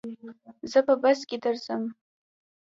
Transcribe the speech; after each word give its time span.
زه 0.71 0.79
په 0.87 0.93
بس 1.01 1.19
کي 1.29 1.37
درځم. 1.43 1.83